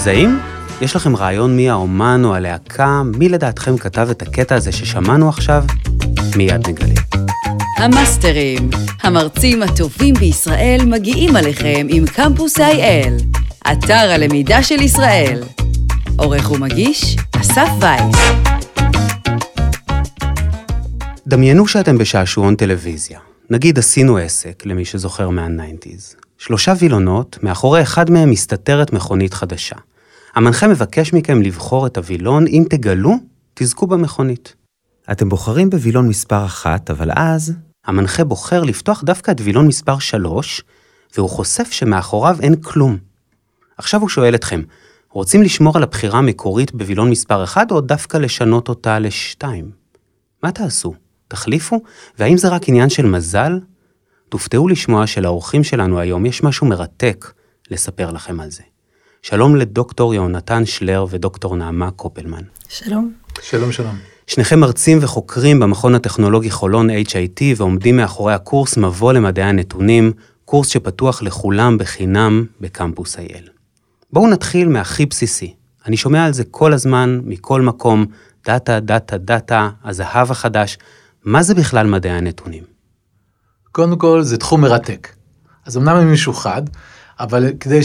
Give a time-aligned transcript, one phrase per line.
[0.00, 0.40] מזהים?
[0.80, 3.02] יש לכם רעיון מי האומן או הלהקה?
[3.04, 5.64] מי לדעתכם כתב את הקטע הזה ששמענו עכשיו?
[6.36, 7.00] מיד נגלה.
[7.76, 8.70] המאסטרים,
[9.02, 13.38] המרצים הטובים בישראל מגיעים אליכם עם קמפוס IL,
[13.72, 15.42] אתר הלמידה של ישראל.
[16.18, 18.16] עורך ומגיש, אסף וייס.
[21.26, 23.18] דמיינו שאתם בשעשועון טלוויזיה.
[23.50, 26.16] נגיד עשינו עסק, למי שזוכר מה nineties.
[26.38, 29.76] שלושה וילונות, מאחורי אחד מהם מסתתרת מכונית חדשה.
[30.34, 33.14] המנחה מבקש מכם לבחור את הווילון, אם תגלו,
[33.54, 34.54] תזכו במכונית.
[35.12, 37.52] אתם בוחרים בווילון מספר אחת, אבל אז
[37.86, 40.62] המנחה בוחר לפתוח דווקא את וילון מספר שלוש,
[41.16, 42.98] והוא חושף שמאחוריו אין כלום.
[43.78, 44.62] עכשיו הוא שואל אתכם,
[45.10, 49.70] רוצים לשמור על הבחירה המקורית בווילון מספר אחד, או דווקא לשנות אותה לשתיים?
[50.42, 50.94] מה תעשו?
[51.28, 51.82] תחליפו?
[52.18, 53.60] והאם זה רק עניין של מזל?
[54.28, 57.32] תופתעו לשמוע שלאורחים שלנו היום יש משהו מרתק
[57.70, 58.62] לספר לכם על זה.
[59.22, 62.42] שלום לדוקטור יהונתן שלר ודוקטור נעמה קופלמן.
[62.68, 63.12] שלום.
[63.42, 63.96] שלום, שלום.
[64.26, 70.12] שניכם מרצים וחוקרים במכון הטכנולוגי חולון HIT ועומדים מאחורי הקורס מבוא למדעי הנתונים,
[70.44, 73.48] קורס שפתוח לכולם בחינם בקמפוס IL.
[74.12, 75.54] בואו נתחיל מהכי בסיסי.
[75.86, 78.06] אני שומע על זה כל הזמן, מכל מקום,
[78.46, 80.78] דאטה, דאטה, דאטה, הזהב החדש.
[81.24, 82.64] מה זה בכלל מדעי הנתונים?
[83.72, 85.08] קודם כל, זה תחום מרתק.
[85.66, 86.62] אז אמנם אני מישהו חד,
[87.20, 87.80] אבל כדי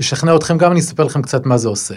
[0.00, 1.94] לשכנע אתכם גם אני אספר לכם קצת מה זה עושה.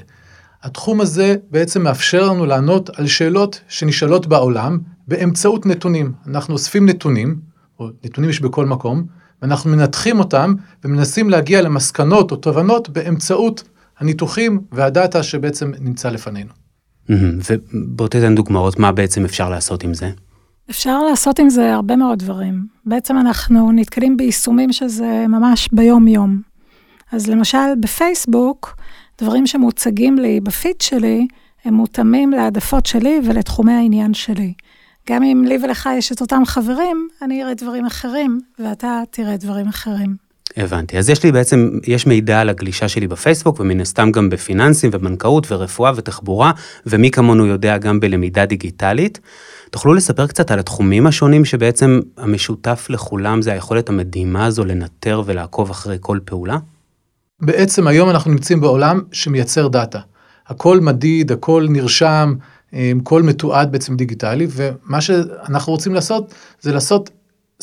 [0.64, 6.12] התחום הזה בעצם מאפשר לנו לענות על שאלות שנשאלות בעולם באמצעות נתונים.
[6.28, 7.40] אנחנו אוספים נתונים,
[7.80, 9.04] או נתונים יש בכל מקום,
[9.42, 13.64] ואנחנו מנתחים אותם ומנסים להגיע למסקנות או תובנות באמצעות
[14.00, 16.52] הניתוחים והדאטה שבעצם נמצא לפנינו.
[17.10, 20.12] ובוא תתן דוגמאות מה בעצם אפשר לעשות עם זה.
[20.70, 22.66] אפשר לעשות עם זה הרבה מאוד דברים.
[22.86, 26.53] בעצם אנחנו נתקלים ביישומים שזה ממש ביום-יום.
[27.14, 28.76] אז למשל, בפייסבוק,
[29.22, 31.28] דברים שמוצגים לי בפיד שלי,
[31.66, 34.54] הם מותאמים להעדפות שלי ולתחומי העניין שלי.
[35.10, 39.68] גם אם לי ולך יש את אותם חברים, אני אראה דברים אחרים, ואתה תראה דברים
[39.68, 40.16] אחרים.
[40.58, 40.98] הבנתי.
[40.98, 45.52] אז יש לי בעצם, יש מידע על הגלישה שלי בפייסבוק, ומן הסתם גם בפיננסים ובנקאות
[45.52, 46.52] ורפואה ותחבורה,
[46.86, 49.20] ומי כמונו יודע גם בלמידה דיגיטלית.
[49.70, 55.70] תוכלו לספר קצת על התחומים השונים שבעצם המשותף לכולם זה היכולת המדהימה הזו לנטר ולעקוב
[55.70, 56.58] אחרי כל פעולה?
[57.42, 60.00] בעצם היום אנחנו נמצאים בעולם שמייצר דאטה.
[60.48, 62.34] הכל מדיד, הכל נרשם,
[62.74, 67.10] הכל מתועד בעצם דיגיטלי, ומה שאנחנו רוצים לעשות זה לעשות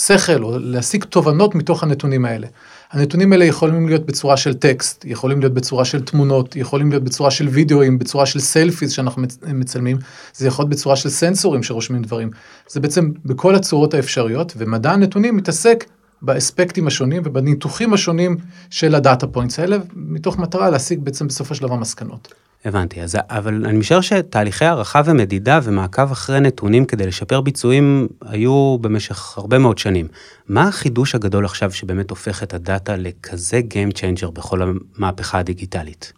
[0.01, 2.47] שכל או להשיג תובנות מתוך הנתונים האלה.
[2.91, 7.31] הנתונים האלה יכולים להיות בצורה של טקסט, יכולים להיות בצורה של תמונות, יכולים להיות בצורה
[7.31, 9.99] של וידאוים, בצורה של selfies שאנחנו מצלמים,
[10.35, 12.31] זה יכול להיות בצורה של סנסורים שרושמים דברים.
[12.69, 15.85] זה בעצם בכל הצורות האפשריות, ומדע הנתונים מתעסק
[16.23, 18.37] באספקטים השונים ובניתוחים השונים
[18.71, 22.35] של ה data points האלה, מתוך מטרה להשיג בעצם בסופו של דבר מסקנות.
[22.65, 28.79] הבנתי, אז, אבל אני משער שתהליכי הערכה ומדידה ומעקב אחרי נתונים כדי לשפר ביצועים היו
[28.81, 30.09] במשך הרבה מאוד שנים.
[30.49, 36.13] מה החידוש הגדול עכשיו שבאמת הופך את הדאטה לכזה Game Changer בכל המהפכה הדיגיטלית?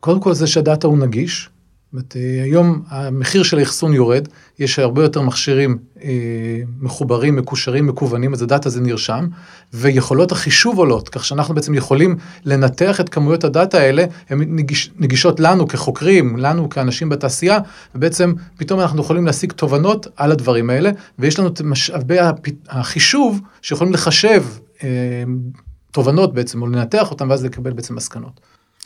[0.00, 1.50] קודם כל זה שהדאטה הוא נגיש,
[1.92, 6.08] אומרת, אה, היום המחיר של האחסון יורד, יש הרבה יותר מכשירים אה,
[6.80, 9.26] מחוברים, מקושרים, מקוונים, אז הדאטה זה נרשם,
[9.72, 15.40] ויכולות החישוב עולות, כך שאנחנו בעצם יכולים לנתח את כמויות הדאטה האלה, הן נגיש, נגישות
[15.40, 17.58] לנו כחוקרים, לנו כאנשים בתעשייה,
[17.94, 22.16] ובעצם פתאום אנחנו יכולים להשיג תובנות על הדברים האלה, ויש לנו את משאבי
[22.68, 24.44] החישוב שיכולים לחשב
[24.82, 24.88] אה,
[25.92, 28.40] תובנות בעצם, או לנתח אותם, ואז לקבל בעצם מסקנות.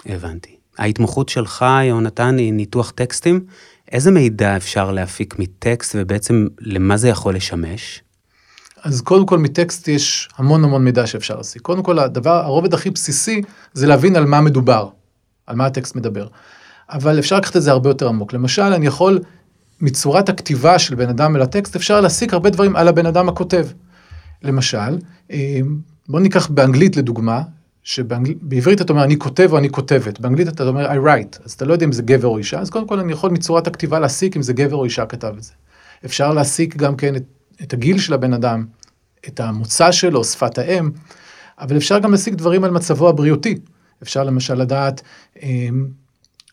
[0.06, 0.59] הבנתי.
[0.78, 3.40] ההתמחות שלך, יונתן, היא ניתוח טקסטים.
[3.92, 8.02] איזה מידע אפשר להפיק מטקסט ובעצם למה זה יכול לשמש?
[8.82, 11.62] אז קודם כל מטקסט יש המון המון מידע שאפשר להשיג.
[11.62, 13.42] קודם כל הדבר, הרובד הכי בסיסי
[13.72, 14.88] זה להבין על מה מדובר,
[15.46, 16.26] על מה הטקסט מדבר.
[16.90, 18.32] אבל אפשר לקחת את זה הרבה יותר עמוק.
[18.32, 19.18] למשל, אני יכול,
[19.80, 23.66] מצורת הכתיבה של בן אדם אל הטקסט, אפשר להסיק הרבה דברים על הבן אדם הכותב.
[24.42, 24.98] למשל,
[25.30, 25.60] אה,
[26.08, 27.42] בוא ניקח באנגלית לדוגמה,
[27.90, 31.64] שבעברית אתה אומר אני כותב או אני כותבת, באנגלית אתה אומר I write, אז אתה
[31.64, 34.36] לא יודע אם זה גבר או אישה, אז קודם כל אני יכול מצורת הכתיבה להסיק
[34.36, 35.52] אם זה גבר או אישה כתב את זה.
[36.04, 37.22] אפשר להסיק גם כן את,
[37.62, 38.64] את הגיל של הבן אדם,
[39.28, 40.90] את המוצא שלו, שפת האם,
[41.58, 43.58] אבל אפשר גם להסיק דברים על מצבו הבריאותי.
[44.02, 45.02] אפשר למשל לדעת
[45.42, 45.68] אה,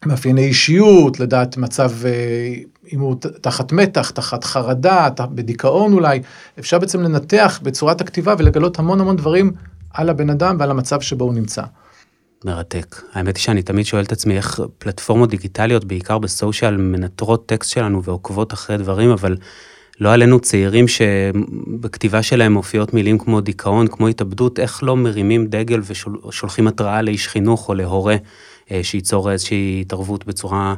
[0.05, 2.55] מאפייני אישיות, לדעת מצב, אה,
[2.93, 6.21] אם הוא תחת מתח, תחת חרדה, בדיכאון אולי,
[6.59, 9.51] אפשר בעצם לנתח בצורת הכתיבה ולגלות המון המון דברים
[9.97, 11.63] על הבן אדם ועל המצב שבו הוא נמצא.
[12.45, 13.01] מרתק.
[13.13, 18.03] האמת היא שאני תמיד שואל את עצמי איך פלטפורמות דיגיטליות, בעיקר בסושיאל, מנטרות טקסט שלנו
[18.03, 19.37] ועוקבות אחרי דברים, אבל
[19.99, 25.81] לא עלינו צעירים שבכתיבה שלהם מופיעות מילים כמו דיכאון, כמו התאבדות, איך לא מרימים דגל
[25.83, 28.15] ושולחים התראה לאיש חינוך או להורה
[28.71, 30.75] אה, שייצור איזושהי התערבות בצורה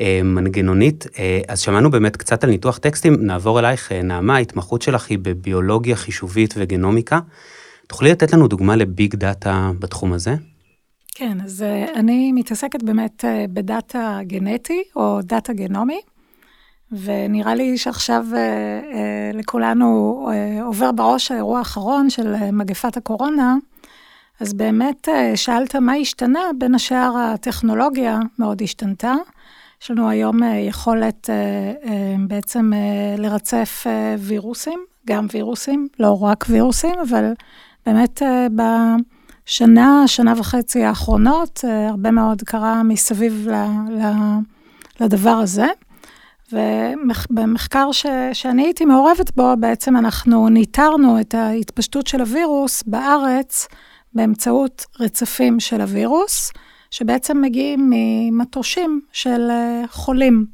[0.00, 1.06] אה, מנגנונית.
[1.18, 5.96] אה, אז שמענו באמת קצת על ניתוח טקסטים, נעבור אלייך, נעמה, ההתמחות שלך היא בביולוגיה
[5.96, 7.18] חישובית וגנומיקה.
[7.88, 10.34] תוכלי לתת לנו דוגמה ל big data בתחום הזה?
[11.14, 11.64] כן, אז
[11.94, 16.00] אני מתעסקת באמת בדאטה גנטי או דאטה גנומי.
[16.92, 23.56] ונראה לי שעכשיו אה, אה, לכולנו אה, עובר בראש האירוע האחרון של אה, מגפת הקורונה,
[24.40, 29.14] אז באמת אה, שאלת מה השתנה, בין השאר הטכנולוגיה מאוד השתנתה.
[29.82, 31.34] יש לנו היום אה, יכולת אה,
[31.84, 37.32] אה, בעצם אה, לרצף אה, וירוסים, גם וירוסים, לא רק וירוסים, אבל
[37.86, 38.46] באמת אה,
[39.46, 43.54] בשנה, שנה וחצי האחרונות, אה, הרבה מאוד קרה מסביב ל,
[43.90, 44.12] ל,
[45.00, 45.66] לדבר הזה.
[46.52, 53.68] ובמחקר ש, שאני הייתי מעורבת בו, בעצם אנחנו ניטרנו את ההתפשטות של הווירוס בארץ
[54.14, 56.52] באמצעות רצפים של הווירוס,
[56.90, 60.46] שבעצם מגיעים ממטושים של אה, חולים.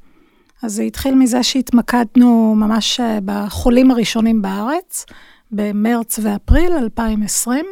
[0.63, 5.07] אז זה התחיל מזה שהתמקדנו ממש בחולים הראשונים בארץ,
[5.53, 7.67] במרץ ואפריל 2020.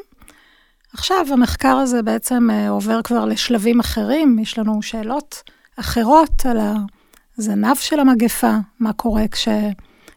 [0.92, 5.42] עכשיו המחקר הזה בעצם אה, עובר כבר לשלבים אחרים, יש לנו שאלות
[5.76, 6.58] אחרות על.
[7.38, 9.48] הזנב של המגפה, מה קורה כש,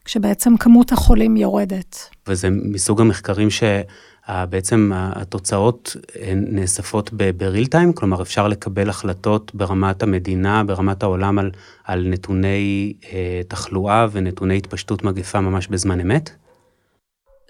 [0.05, 2.09] כשבעצם כמות החולים יורדת.
[2.27, 5.95] וזה מסוג המחקרים שבעצם התוצאות
[6.35, 11.51] נאספות בריל טיים, כלומר אפשר לקבל החלטות ברמת המדינה, ברמת העולם על,
[11.83, 16.29] על נתוני אה, תחלואה ונתוני התפשטות מגפה ממש בזמן אמת?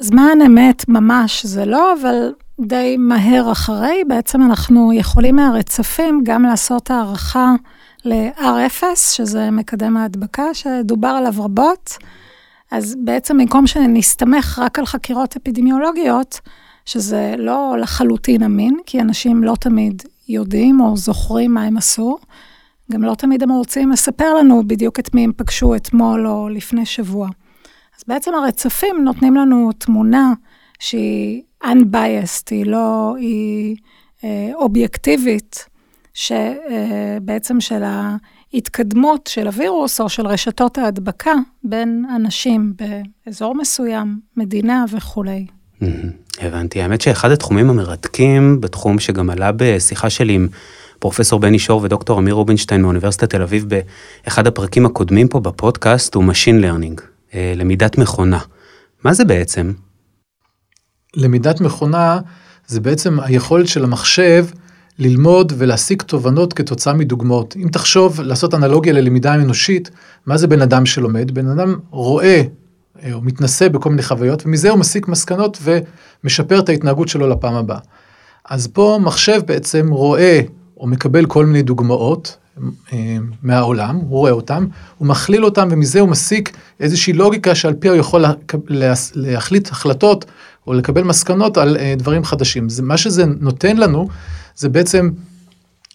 [0.03, 6.91] זמן אמת ממש זה לא, אבל די מהר אחרי, בעצם אנחנו יכולים מהרצפים גם לעשות
[6.91, 7.53] הערכה
[8.05, 11.97] ל-R0, שזה מקדם ההדבקה שדובר עליו רבות.
[12.71, 16.39] אז בעצם במקום שנסתמך רק על חקירות אפידמיולוגיות,
[16.85, 22.17] שזה לא לחלוטין אמין, כי אנשים לא תמיד יודעים או זוכרים מה הם עשו,
[22.91, 26.85] גם לא תמיד הם רוצים לספר לנו בדיוק את מי הם פגשו אתמול או לפני
[26.85, 27.29] שבוע.
[28.01, 30.33] אז בעצם הרצפים נותנים לנו תמונה
[30.79, 33.75] שהיא unbiased, היא לא, היא
[34.23, 35.65] אה, אובייקטיבית,
[36.13, 41.33] שבעצם של ההתקדמות של הווירוס או של רשתות ההדבקה
[41.63, 42.73] בין אנשים
[43.25, 45.45] באזור מסוים, מדינה וכולי.
[46.41, 46.81] הבנתי.
[46.81, 50.47] האמת שאחד התחומים המרתקים בתחום שגם עלה בשיחה שלי עם
[50.99, 53.65] פרופסור בני שור ודוקטור אמיר רובינשטיין מאוניברסיטת תל אביב
[54.23, 58.39] באחד הפרקים הקודמים פה בפודקאסט הוא Machine Learning, אה, למידת מכונה.
[59.03, 59.71] מה זה בעצם?
[61.15, 62.19] למידת מכונה
[62.67, 64.45] זה בעצם היכולת של המחשב
[64.99, 67.55] ללמוד ולהסיק תובנות כתוצאה מדוגמאות.
[67.55, 69.89] אם תחשוב, לעשות אנלוגיה ללמידה אנושית,
[70.25, 71.31] מה זה בן אדם שלומד?
[71.31, 72.41] בן אדם רואה
[73.03, 75.57] אה, או מתנסה בכל מיני חוויות, ומזה הוא מסיק מסקנות
[76.23, 77.79] ומשפר את ההתנהגות שלו לפעם הבאה.
[78.49, 80.41] אז פה מחשב בעצם רואה
[80.77, 82.40] או מקבל כל מיני דוגמאות אה,
[83.43, 84.65] מהעולם, הוא רואה אותם,
[84.97, 88.25] הוא מכליל אותם ומזה הוא מסיק איזושהי לוגיקה שעל פיה הוא יכול
[89.15, 90.25] להחליט החלטות
[90.67, 92.69] או לקבל מסקנות על אה, דברים חדשים.
[92.69, 94.07] זה, מה שזה נותן לנו
[94.55, 95.09] זה בעצם,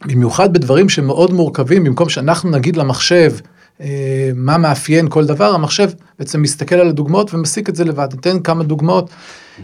[0.04, 3.32] במיוחד בדברים שמאוד מורכבים, במקום שאנחנו נגיד למחשב
[3.80, 8.08] אה, מה מאפיין כל דבר, המחשב בעצם מסתכל על הדוגמאות ומסיק את זה לבד.
[8.12, 9.10] ניתן כמה דוגמאות.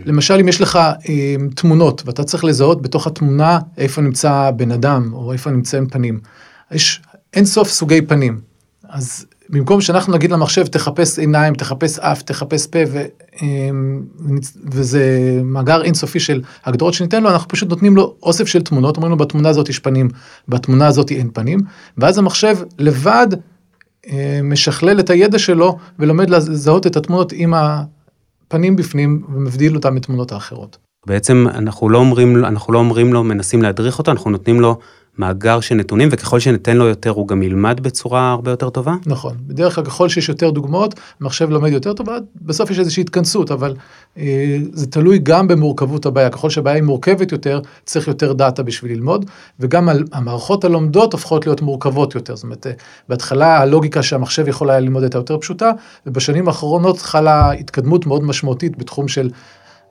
[0.05, 5.11] למשל, אם יש לך אה, תמונות ואתה צריך לזהות בתוך התמונה איפה נמצא בן אדם
[5.13, 6.21] או איפה נמצאים פנים.
[6.73, 7.03] יש
[7.35, 8.41] אין סוף סוגי פנים.
[8.89, 13.03] אז במקום שאנחנו נגיד למחשב תחפש עיניים, תחפש אף, תחפש פה, ו,
[13.43, 14.03] אמ,
[14.65, 19.11] וזה מאגר אינסופי של הגדרות שניתן לו, אנחנו פשוט נותנים לו אוסף של תמונות, אומרים
[19.11, 20.09] לו בתמונה הזאת יש פנים,
[20.49, 21.61] בתמונה הזאת אין פנים,
[21.99, 23.27] ואז המחשב לבד
[24.11, 30.33] אה, משכלל את הידע שלו ולומד לזהות את התמונות עם הפנים בפנים ומבדיל אותם מתמונות
[30.33, 30.79] האחרות.
[31.07, 34.79] בעצם אנחנו לא אומרים, אנחנו לא אומרים לו, מנסים להדריך אותו, אנחנו נותנים לו
[35.19, 38.95] מאגר של נתונים, וככל שניתן לו יותר, הוא גם ילמד בצורה הרבה יותר טובה?
[39.07, 39.37] נכון.
[39.47, 42.07] בדרך כלל, ככל שיש יותר דוגמאות, המחשב לומד יותר טוב,
[42.43, 43.75] בסוף יש איזושהי התכנסות, אבל
[44.19, 46.31] אה, זה תלוי גם במורכבות הבעיה.
[46.31, 49.25] ככל שהבעיה היא מורכבת יותר, צריך יותר דאטה בשביל ללמוד,
[49.61, 52.37] וגם על, המערכות הלומדות הופכות להיות מורכבות יותר.
[52.37, 52.73] זאת אומרת, אה,
[53.09, 55.71] בהתחלה הלוגיקה שהמחשב יכול היה ללמוד הייתה יותר פשוטה,
[56.07, 59.31] ובשנים האחרונות חלה התקדמות מאוד משמעותית בתחום של...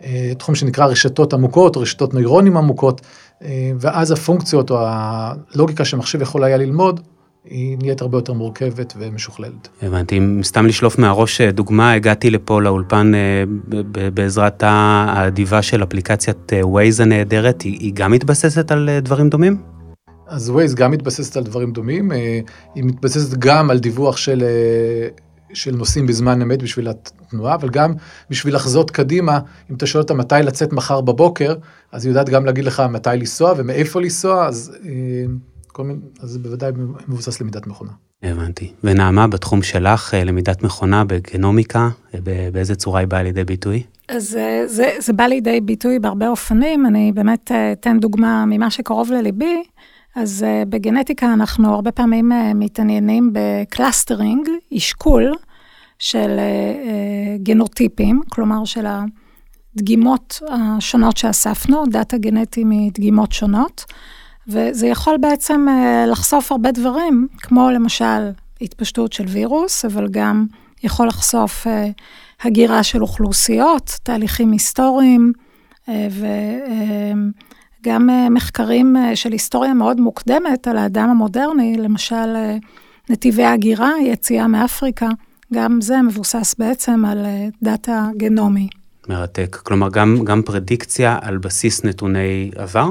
[0.03, 3.01] אה, תחום שנקרא רשתות עמוקות, רשתות נוירונים עמוקות,
[3.43, 7.00] אה, ואז הפונקציות או הלוגיקה שמחשב יכול היה ללמוד,
[7.46, 9.67] היא נהיית הרבה יותר מורכבת ומשוכללת.
[9.81, 13.12] הבנתי, אם סתם לשלוף מהראש אה, דוגמה, הגעתי לפה לאולפן
[14.13, 19.58] בעזרת האדיבה של אפליקציית Waze הנהדרת, היא גם מתבססת על דברים דומים?
[20.27, 22.12] אז Waze גם מתבססת על דברים דומים,
[22.75, 24.43] היא מתבססת גם על דיווח של
[25.53, 27.93] של נושאים בזמן אמת בשביל התנועה, אבל גם
[28.29, 29.39] בשביל לחזות קדימה,
[29.72, 31.55] אם אתה שואל אותה מתי לצאת מחר בבוקר,
[31.91, 34.91] אז היא יודעת גם להגיד לך מתי לנסוע ומאיפה לנסוע, אז, אה,
[35.67, 36.72] כל מיני, אז זה בוודאי
[37.08, 37.91] מבוסס למידת מכונה.
[38.24, 38.72] הבנתי.
[38.84, 42.20] ונעמה, בתחום שלך, אה, למידת מכונה בגנומיקה, אה,
[42.53, 43.84] באיזה צורה היא באה לידי ביטוי?
[44.08, 49.63] אז זה, זה בא לידי ביטוי בהרבה אופנים, אני באמת אתן דוגמה ממה שקרוב לליבי.
[50.15, 55.36] אז אה, בגנטיקה אנחנו הרבה פעמים אה, מתעניינים ב clustering, אשכול
[56.00, 58.86] של אה, גנוטיפים, כלומר של
[59.75, 63.86] הדגימות השונות שאספנו, דאטה גנטי מדגימות שונות,
[64.48, 65.68] וזה יכול בעצם
[66.08, 70.46] לחשוף הרבה דברים, כמו למשל התפשטות של וירוס, אבל גם
[70.84, 71.68] יכול לחשוף
[72.41, 75.34] הגירה של אוכלוסיות, תהליכים היסטוריים,
[75.88, 76.25] ו...
[77.84, 82.58] גם אה, מחקרים אה, של היסטוריה מאוד מוקדמת על האדם המודרני, למשל אה,
[83.10, 85.10] נתיבי הגירה, יציאה מאפריקה,
[85.54, 87.26] גם זה מבוסס בעצם על
[87.64, 88.68] דאטה גנומי.
[89.10, 89.56] מרתק.
[89.64, 92.90] כלומר, גם, גם פרדיקציה על בסיס נתוני עבר?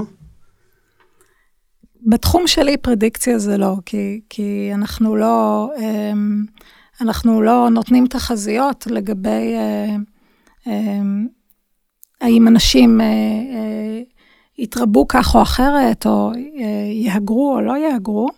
[2.06, 6.44] בתחום שלי פרדיקציה זה לא, כי, כי אנחנו לא, אמ,
[7.00, 9.54] אנחנו לא נותנים תחזיות לגבי
[10.66, 11.26] אמ,
[12.20, 13.00] האם אנשים
[14.60, 18.28] יתרבו כך או אחרת, או אה, יהגרו או לא יהגרו,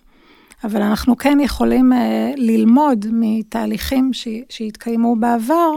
[0.64, 4.10] אבל אנחנו כן יכולים אה, ללמוד מתהליכים
[4.48, 5.70] שהתקיימו בעבר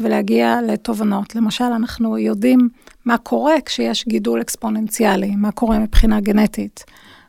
[0.00, 1.36] ולהגיע לתובנות.
[1.36, 2.68] למשל, אנחנו יודעים
[3.04, 6.84] מה קורה כשיש גידול אקספוננציאלי, מה קורה מבחינה גנטית,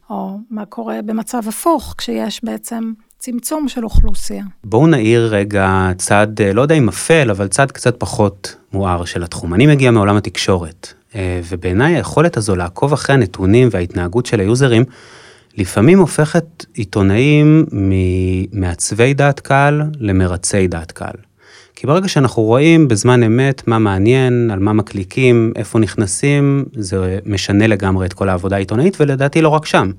[0.10, 4.44] או מה קורה במצב הפוך, כשיש בעצם צמצום של אוכלוסייה.
[4.64, 9.24] בואו נעיר רגע צד, אה, לא יודע אם אפל, אבל צד קצת פחות מואר של
[9.24, 9.54] התחום.
[9.54, 14.84] אני מגיע מעולם התקשורת, אה, ובעיניי היכולת הזו לעקוב אחרי הנתונים וההתנהגות של היוזרים,
[15.58, 21.16] לפעמים הופכת עיתונאים ממעצבי דעת קהל למרצי דעת קהל.
[21.76, 27.68] כי ברגע שאנחנו רואים בזמן אמת מה מעניין, על מה מקליקים, איפה נכנסים, זה משנה
[27.68, 29.92] לגמרי את כל העבודה העיתונאית, ולדעתי לא רק שם.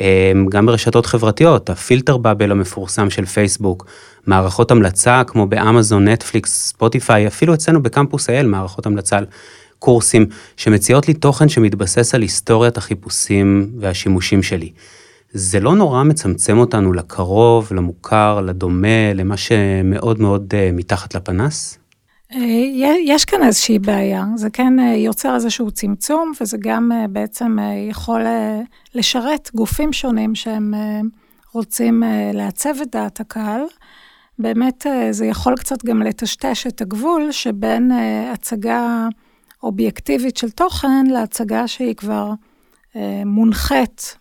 [0.00, 3.86] אה, גם ברשתות חברתיות, הפילטר באבל המפורסם של פייסבוק,
[4.26, 9.18] מערכות המלצה כמו באמזון, נטפליקס, ספוטיפיי, אפילו אצלנו בקמפוס אל מערכות המלצה
[9.78, 10.26] קורסים
[10.56, 14.70] שמציעות לי תוכן שמתבסס על היסטוריית החיפושים והשימושים שלי.
[15.32, 21.78] זה לא נורא מצמצם אותנו לקרוב, למוכר, לדומה, למה שמאוד מאוד uh, מתחת לפנס?
[22.34, 22.40] אה,
[23.04, 27.56] יש כאן איזושהי בעיה, זה כן אה, יוצר איזשהו צמצום, וזה גם בעצם
[27.90, 28.20] יכול
[28.94, 30.74] לשרת גופים שונים שהם
[31.52, 32.02] רוצים
[32.34, 33.62] לעצב את דעת הקהל.
[34.38, 37.92] באמת זה יכול קצת גם לטשטש את הגבול שבין
[38.32, 39.08] הצגה
[39.62, 42.32] אובייקטיבית של תוכן להצגה שהיא כבר
[42.96, 43.22] אה,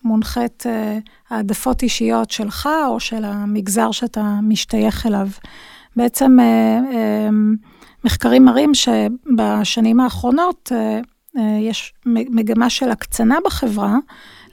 [0.03, 0.97] מונחית אה,
[1.29, 5.27] העדפות אישיות שלך או של המגזר שאתה משתייך אליו.
[5.95, 7.29] בעצם אה, אה,
[8.07, 10.99] מחקרים מראים שבשנים האחרונות אה,
[11.37, 13.95] אה, יש מגמה של הקצנה בחברה,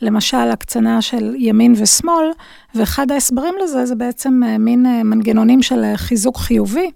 [0.01, 2.31] למשל הקצנה של ימין ושמאל,
[2.75, 6.91] ואחד ההסברים לזה זה בעצם אה, מין מנגנונים של חיזוק חיובי.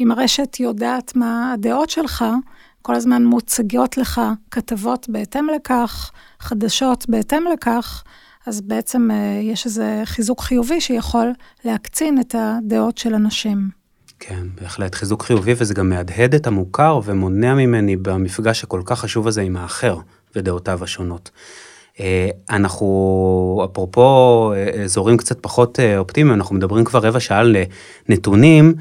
[0.00, 2.24] אם הרשת יודעת מה הדעות שלך,
[2.82, 6.10] כל הזמן מוצגות לך כתבות בהתאם לכך,
[6.40, 8.04] חדשות בהתאם לכך,
[8.46, 9.10] אז בעצם
[9.42, 11.32] יש איזה חיזוק חיובי שיכול
[11.64, 13.77] להקצין את הדעות של אנשים.
[14.20, 19.28] כן, בהחלט חיזוק חיובי, וזה גם מהדהד את המוכר ומונע ממני במפגש הכל כך חשוב
[19.28, 19.98] הזה עם האחר
[20.36, 21.30] ודעותיו השונות.
[22.00, 27.56] אה, אנחנו, אפרופו אה, אזורים קצת פחות אופטימיים, אנחנו מדברים כבר רבע שעה על
[28.08, 28.74] נתונים,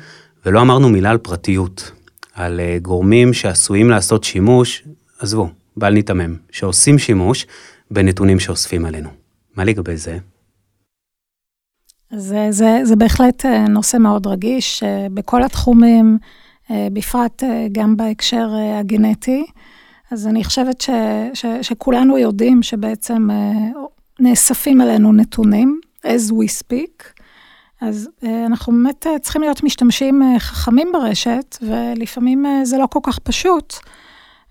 [0.45, 1.91] ולא אמרנו מילה על פרטיות.
[2.37, 4.83] על אה, גורמים שעשויים לעשות שימוש,
[5.19, 7.45] עזבו, בל ניתמם, שעושים שימוש
[7.91, 9.09] בנתונים שאוספים עלינו.
[9.55, 10.17] מה לגבי זה?
[12.11, 16.17] זה, זה, זה בהחלט אה, נושא מאוד רגיש אה, בכל התחומים,
[16.69, 18.49] בפרט גם בהקשר
[18.79, 19.45] הגנטי.
[20.11, 20.89] אז אני חושבת ש,
[21.33, 23.27] ש, שכולנו יודעים שבעצם
[24.19, 27.17] נאספים עלינו נתונים, as we speak,
[27.81, 32.99] אז אה, אנחנו באמת אה, צריכים להיות משתמשים אה, חכמים ברשת, ולפעמים זה לא כל
[33.03, 33.73] כך פשוט,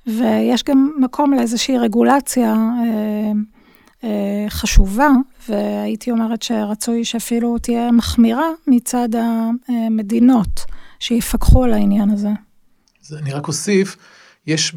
[0.06, 2.56] ויש גם מקום לאיזושהי רגולציה
[4.48, 5.08] חשובה,
[5.48, 9.08] והייתי אומרת שרצוי שאפילו תהיה מחמירה מצד
[9.68, 10.64] המדינות
[11.00, 12.28] שיפקחו על העניין הזה.
[13.06, 13.96] אז אני רק אוסיף,
[14.46, 14.74] יש,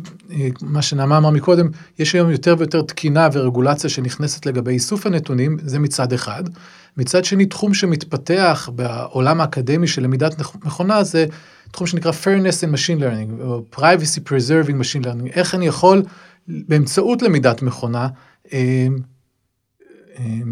[0.62, 5.80] מה שנעמה אמר מקודם, יש היום יותר ויותר תקינה ורגולציה שנכנסת לגבי איסוף הנתונים, זה
[5.80, 6.44] מצד אחד.
[6.98, 11.26] מצד שני, תחום שמתפתח בעולם האקדמי של למידת מכונה זה
[11.72, 16.04] תחום שנקרא fairness in machine learning, או privacy preserving machine learning, איך אני יכול
[16.48, 18.08] באמצעות למידת מכונה,
[18.54, 18.88] אה,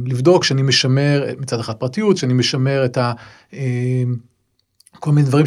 [0.06, 2.98] לבדוק שאני משמר מצד אחד פרטיות, שאני משמר את
[5.00, 5.46] כל מיני דברים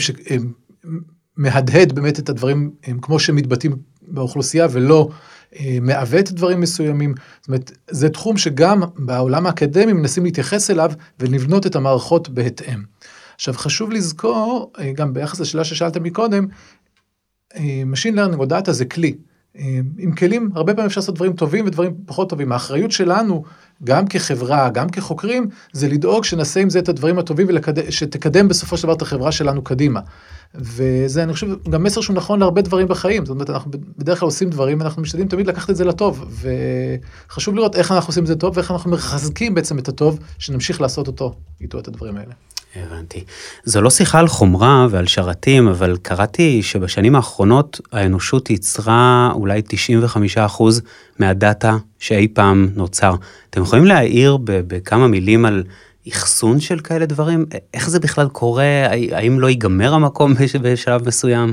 [1.38, 2.70] שמהדהד באמת את הדברים
[3.02, 5.08] כמו שהם מתבטאים באוכלוסייה ולא
[5.56, 7.14] אה, מעוות דברים מסוימים.
[7.40, 12.82] זאת אומרת, זה תחום שגם בעולם האקדמי מנסים להתייחס אליו ולבנות את המערכות בהתאם.
[13.34, 16.46] עכשיו חשוב לזכור, אה, גם ביחס לשאלה ששאלת מקודם,
[17.56, 19.14] אה, Machine Learning או דאטה זה כלי.
[19.98, 22.52] עם כלים, הרבה פעמים אפשר לעשות דברים טובים ודברים פחות טובים.
[22.52, 23.44] האחריות שלנו,
[23.84, 27.46] גם כחברה, גם כחוקרים, זה לדאוג שנעשה עם זה את הדברים הטובים
[27.86, 30.00] ושתקדם בסופו של דבר את החברה שלנו קדימה.
[30.54, 33.26] וזה, אני חושב, גם מסר שהוא נכון להרבה דברים בחיים.
[33.26, 36.44] זאת אומרת, אנחנו בדרך כלל עושים דברים, אנחנו משתדלים תמיד לקחת את זה לטוב.
[37.28, 40.80] וחשוב לראות איך אנחנו עושים את זה טוב, ואיך אנחנו מחזקים בעצם את הטוב, שנמשיך
[40.80, 42.32] לעשות אותו, איתו את הדברים האלה.
[42.76, 43.24] הבנתי.
[43.64, 49.62] זו לא שיחה על חומרה ועל שרתים, אבל קראתי שבשנים האחרונות האנושות ייצרה אולי
[50.36, 50.62] 95%
[51.18, 53.14] מהדאטה שאי פעם נוצר.
[53.50, 55.64] אתם יכולים להעיר בכמה מילים על
[56.08, 57.46] אחסון של כאלה דברים?
[57.74, 58.86] איך זה בכלל קורה?
[59.12, 61.52] האם לא ייגמר המקום בשלב מסוים?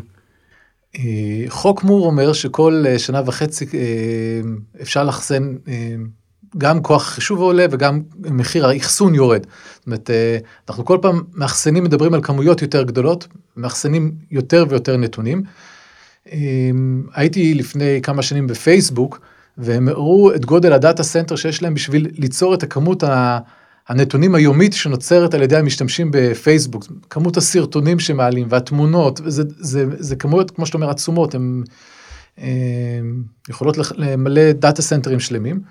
[0.95, 4.41] אה, חוק מור אומר שכל אה, שנה וחצי אה,
[4.81, 5.55] אפשר לאחסן
[6.57, 9.45] גם כוח החישוב עולה וגם מחיר האחסון יורד.
[9.75, 10.09] זאת אומרת,
[10.69, 13.27] אנחנו כל פעם מאחסנים, מדברים על כמויות יותר גדולות,
[13.57, 15.43] מאחסנים יותר ויותר נתונים.
[17.13, 19.19] הייתי לפני כמה שנים בפייסבוק,
[19.57, 23.03] והם הראו את גודל ה data center שיש להם בשביל ליצור את הכמות
[23.87, 30.51] הנתונים היומית שנוצרת על ידי המשתמשים בפייסבוק, כמות הסרטונים שמעלים והתמונות, זה, זה, זה כמויות,
[30.51, 31.63] כמו שאתה אומר, עצומות, הן
[33.49, 35.61] יכולות למלא data centerים שלמים.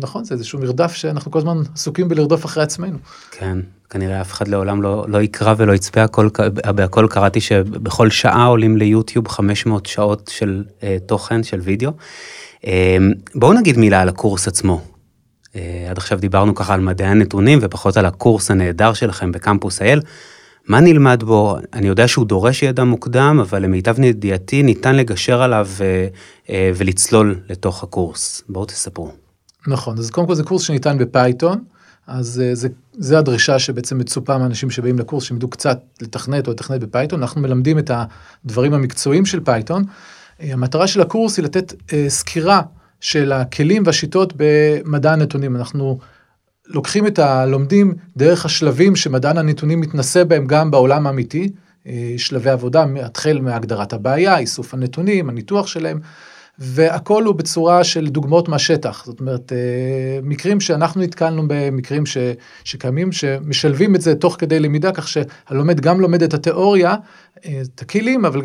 [0.00, 2.98] נכון, זה איזשהו מרדף שאנחנו כל הזמן עסוקים בלרדוף אחרי עצמנו.
[3.30, 3.58] כן,
[3.90, 6.28] כנראה אף אחד לעולם לא, לא יקרא ולא יצפה, הכל,
[6.74, 11.90] הכל, קראתי שבכל שעה עולים ליוטיוב 500 שעות של אה, תוכן, של וידאו.
[12.62, 12.66] אה,
[13.34, 14.80] בואו נגיד מילה על הקורס עצמו.
[15.56, 20.00] אה, עד עכשיו דיברנו ככה על מדעי הנתונים ופחות על הקורס הנהדר שלכם בקמפוס IL.
[20.68, 21.56] מה נלמד בו?
[21.72, 25.68] אני יודע שהוא דורש ידע מוקדם, אבל למיטב ידיעתי ניתן לגשר עליו
[26.50, 28.42] אה, ולצלול לתוך הקורס.
[28.48, 29.12] בואו תספרו.
[29.66, 31.64] נכון, אז קודם כל זה קורס שניתן בפייתון,
[32.06, 36.80] אז אה, זה, זה הדרישה שבעצם מצופה מאנשים שבאים לקורס, ידעו קצת לתכנת או לתכנת
[36.80, 37.90] בפייתון, אנחנו מלמדים את
[38.44, 39.84] הדברים המקצועיים של פייתון.
[40.40, 41.74] המטרה של הקורס היא לתת
[42.08, 42.62] סקירה
[43.00, 45.56] של הכלים והשיטות במדע הנתונים.
[45.56, 45.98] אנחנו
[46.66, 51.52] לוקחים את הלומדים דרך השלבים שמדען הנתונים מתנסה בהם גם בעולם האמיתי,
[51.86, 56.00] אה, שלבי עבודה, החל מהגדרת הבעיה, איסוף הנתונים, הניתוח שלהם,
[56.60, 59.04] והכל הוא בצורה של דוגמאות מהשטח.
[59.06, 59.58] זאת אומרת, אה,
[60.22, 62.16] מקרים שאנחנו נתקלנו במקרים ש,
[62.64, 66.94] שקיימים, שמשלבים את זה תוך כדי למידה, כך שהלומד גם לומד את התיאוריה,
[67.44, 68.42] אה, את הכלים, אבל,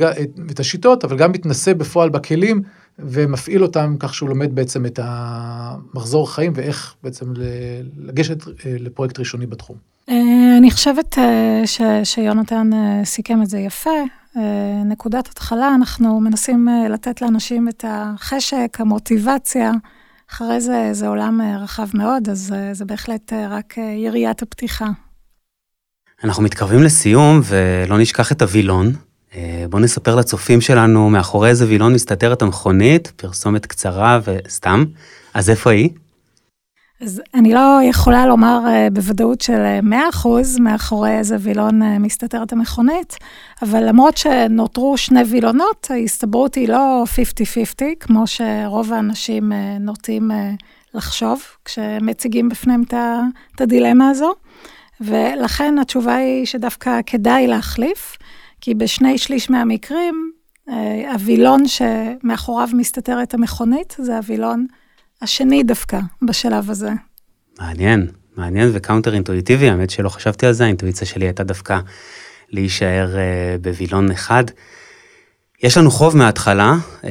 [0.52, 2.62] את השיטות, אבל גם מתנסה בפועל בכלים.
[3.00, 7.26] ומפעיל אותם כך שהוא לומד בעצם את המחזור חיים ואיך בעצם
[7.98, 9.78] לגשת אה, לפרויקט ראשוני בתחום.
[10.58, 11.18] אני חושבת
[11.66, 12.70] ש, שיונתן
[13.04, 13.90] סיכם את זה יפה.
[14.86, 19.72] נקודת התחלה, אנחנו מנסים לתת לאנשים את החשק, המוטיבציה.
[20.32, 24.88] אחרי זה, זה עולם רחב מאוד, אז זה בהחלט רק יריית הפתיחה.
[26.24, 28.92] אנחנו מתקרבים לסיום, ולא נשכח את הווילון,
[29.36, 34.86] אה, בואו נספר לצופים שלנו מאחורי איזה וילון מסתתרת המכונית, פרסומת קצרה וסתם.
[35.34, 35.90] אז איפה היא?
[37.02, 42.54] אז אני לא יכולה לומר uh, בוודאות של 100% אה, מאחורי איזה וילון uh, מסתתרת
[42.54, 43.16] המכונית,
[43.62, 47.04] אבל למרות שנותרו שני וילונות, ההסתברות היא לא
[47.82, 50.32] 50-50, כמו שרוב האנשים נוטים
[50.94, 52.84] לחשוב כשמציגים בפניהם
[53.56, 54.34] את הדילמה הזו,
[55.02, 58.18] ולכן התשובה היא שדווקא כדאי להחליף.
[58.66, 60.32] כי בשני שליש מהמקרים,
[60.70, 64.66] אה, הווילון שמאחוריו מסתתרת המכונית, זה הווילון
[65.26, 66.90] השני דווקא בשלב הזה.
[67.60, 68.08] מעניין,
[68.38, 71.80] מעניין ו counter אינטואיטיבי, האמת שלא חשבתי על זה, האינטואיציה שלי הייתה דווקא
[72.52, 74.44] להישאר אה, בווילון אחד.
[75.64, 77.06] יש לנו חוב מההתחלה, uh,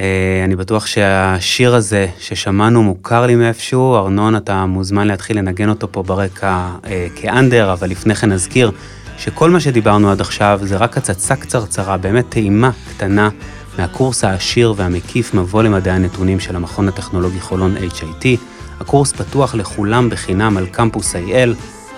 [0.45, 6.03] אני בטוח שהשיר הזה ששמענו מוכר לי מאיפשהו, ארנון, אתה מוזמן להתחיל לנגן אותו פה
[6.03, 8.71] ברקע uh, כאנדר, אבל לפני כן נזכיר
[9.17, 13.29] שכל מה שדיברנו עד עכשיו זה רק הצצה קצרצרה, באמת טעימה קטנה
[13.77, 18.25] מהקורס העשיר והמקיף מבוא למדעי הנתונים של המכון הטכנולוגי חולון HIT.
[18.79, 21.49] הקורס פתוח לכולם בחינם על קמפוס IL,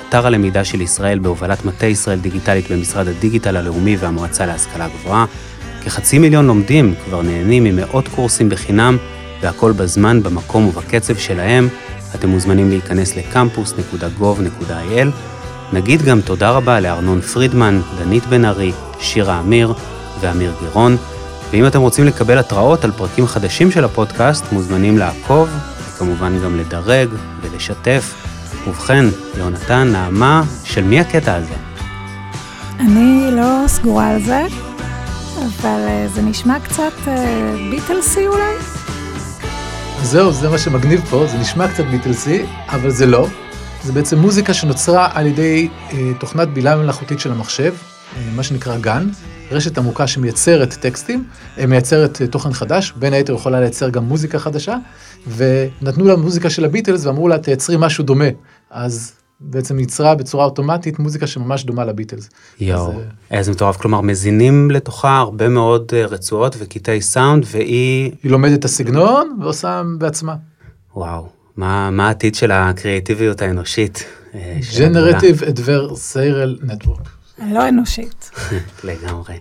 [0.10, 5.26] אתר הלמידה של ישראל בהובלת מטה ישראל דיגיטלית במשרד הדיגיטל הלאומי והמועצה להשכלה גבוהה.
[5.84, 8.98] כחצי מיליון לומדים כבר נהנים ממאות קורסים בחינם,
[9.42, 11.68] והכל בזמן, במקום ובקצב שלהם.
[12.16, 15.08] אתם מוזמנים להיכנס לקמפוס.gov.il
[15.74, 19.74] נגיד גם תודה רבה לארנון פרידמן, דנית בן ארי, שירה אמיר
[20.22, 20.98] ואמיר גירון.
[21.52, 27.10] ואם אתם רוצים לקבל התראות על פרקים חדשים של הפודקאסט, מוזמנים לעקוב, וכמובן גם לדרג
[27.42, 28.28] ולשתף.
[28.68, 29.06] ובכן,
[29.38, 31.54] יונתן, נעמה, של מי הקטע הזה?
[32.80, 34.46] אני לא סגורה על זה,
[35.36, 36.94] אבל אה, זה נשמע קצת
[37.72, 38.54] ביטלסי אולי.
[40.02, 43.28] זהו, זה מה שמגניב פה, זה נשמע קצת ביטלסי, אבל זה לא.
[43.84, 47.74] זה בעצם מוזיקה שנוצרה על ידי אה, תוכנת בילה מלאכותית של המחשב,
[48.16, 49.08] אה, מה שנקרא גן,
[49.52, 51.24] רשת עמוקה שמייצרת טקסטים,
[51.58, 54.76] אה, מייצרת אה, תוכן חדש, בין היתר יכולה לייצר גם מוזיקה חדשה,
[55.36, 58.26] ונתנו לה מוזיקה של הביטלס ואמרו לה, תייצרי משהו דומה.
[58.72, 62.30] אז בעצם ייצרה בצורה אוטומטית מוזיקה שממש דומה לביטלס.
[62.60, 62.96] יואו, אז,
[63.32, 63.78] אה, איזה מטורף.
[63.78, 68.12] כלומר, מזינים לתוכה הרבה מאוד רצועות וקטעי סאונד, והיא...
[68.24, 70.36] היא לומדת את הסגנון ועושה בעצמה.
[70.96, 74.06] וואו, מה, מה העתיד של הקריאטיביות האנושית?
[74.78, 77.08] Generative Adversarial Network.
[77.46, 78.17] לא אנושית.
[78.84, 79.40] לגמרי.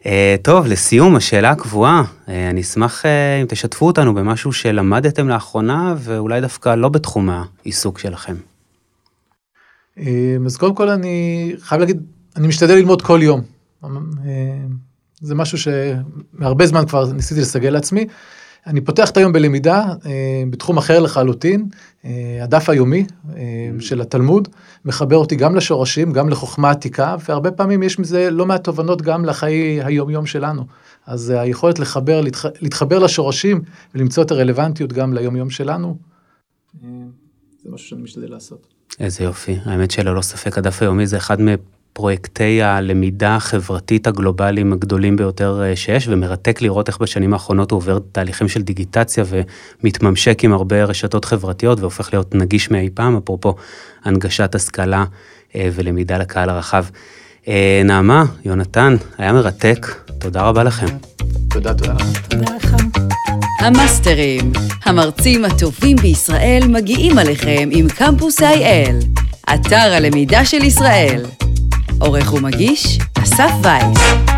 [0.00, 0.06] Uh,
[0.42, 3.08] טוב, לסיום, השאלה הקבועה, uh, אני אשמח uh,
[3.42, 8.34] אם תשתפו אותנו במשהו שלמדתם לאחרונה, ואולי דווקא לא בתחום העיסוק שלכם.
[10.46, 12.02] אז קודם כל אני חייב להגיד,
[12.36, 13.40] אני משתדל ללמוד כל יום.
[15.20, 18.06] זה משהו שהרבה זמן כבר ניסיתי לסגל לעצמי.
[18.66, 21.68] אני פותח את היום בלמידה אה, בתחום אחר לחלוטין,
[22.04, 24.48] אה, הדף היומי אה, של התלמוד,
[24.84, 29.24] מחבר אותי גם לשורשים, גם לחוכמה עתיקה, והרבה פעמים יש מזה לא מעט תובנות גם
[29.24, 30.66] לחיי היום-יום שלנו.
[31.06, 32.44] אז היכולת לחבר, להתח...
[32.60, 33.62] להתחבר לשורשים
[33.94, 35.96] ולמצוא את הרלוונטיות גם ליום-יום שלנו,
[37.62, 38.66] זה משהו שאני משתדל לעשות.
[39.00, 41.40] איזה יופי, האמת שללא ספק הדף היומי זה אחד
[41.96, 47.98] פרויקטי הלמידה החברתית הגלובליים הגדולים ביותר אה, שיש, ומרתק לראות איך בשנים האחרונות הוא עובר
[48.12, 49.24] תהליכים של דיגיטציה
[49.82, 53.54] ומתממשק עם הרבה רשתות חברתיות והופך להיות נגיש מאי פעם, אפרופו
[54.04, 55.04] הנגשת השכלה
[55.54, 56.84] אה, ולמידה לקהל הרחב.
[57.48, 59.86] אה, נעמה, יונתן, היה מרתק,
[60.18, 60.96] תודה רבה לכם.
[61.50, 61.94] תודה, תודה.
[62.28, 62.76] תודה לך.
[63.60, 64.52] המאסטרים,
[64.84, 69.20] המרצים הטובים בישראל מגיעים עליכם עם קמפוס IL,
[69.54, 71.24] אתר הלמידה של ישראל.
[71.98, 74.35] עורך ומגיש, אסף וייס.